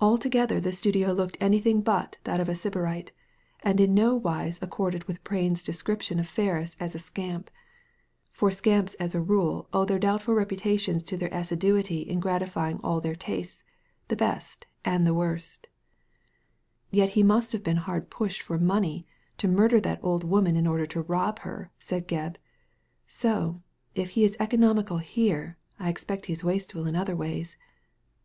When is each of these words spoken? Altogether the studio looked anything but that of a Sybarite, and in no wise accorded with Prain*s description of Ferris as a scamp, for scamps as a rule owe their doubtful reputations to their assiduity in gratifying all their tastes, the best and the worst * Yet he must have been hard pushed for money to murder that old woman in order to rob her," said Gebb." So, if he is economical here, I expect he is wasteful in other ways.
Altogether 0.00 0.58
the 0.58 0.72
studio 0.72 1.12
looked 1.12 1.36
anything 1.40 1.80
but 1.80 2.16
that 2.24 2.40
of 2.40 2.48
a 2.48 2.56
Sybarite, 2.56 3.12
and 3.62 3.78
in 3.80 3.94
no 3.94 4.16
wise 4.16 4.58
accorded 4.60 5.04
with 5.04 5.22
Prain*s 5.22 5.62
description 5.62 6.18
of 6.18 6.26
Ferris 6.26 6.74
as 6.80 6.96
a 6.96 6.98
scamp, 6.98 7.48
for 8.32 8.50
scamps 8.50 8.94
as 8.94 9.14
a 9.14 9.20
rule 9.20 9.68
owe 9.72 9.84
their 9.84 10.00
doubtful 10.00 10.34
reputations 10.34 11.00
to 11.04 11.16
their 11.16 11.28
assiduity 11.32 12.00
in 12.00 12.18
gratifying 12.18 12.80
all 12.82 13.00
their 13.00 13.14
tastes, 13.14 13.62
the 14.08 14.16
best 14.16 14.66
and 14.84 15.06
the 15.06 15.14
worst 15.14 15.68
* 16.30 16.90
Yet 17.00 17.10
he 17.10 17.22
must 17.22 17.52
have 17.52 17.62
been 17.62 17.76
hard 17.76 18.10
pushed 18.10 18.42
for 18.42 18.58
money 18.58 19.06
to 19.38 19.46
murder 19.46 19.78
that 19.80 20.02
old 20.02 20.24
woman 20.24 20.56
in 20.56 20.66
order 20.66 20.86
to 20.88 21.02
rob 21.02 21.38
her," 21.42 21.70
said 21.78 22.08
Gebb." 22.08 22.34
So, 23.22 23.62
if 23.94 24.10
he 24.18 24.24
is 24.24 24.36
economical 24.40 24.98
here, 24.98 25.56
I 25.78 25.88
expect 25.88 26.26
he 26.26 26.32
is 26.32 26.42
wasteful 26.42 26.88
in 26.88 26.96
other 26.96 27.14
ways. 27.14 27.56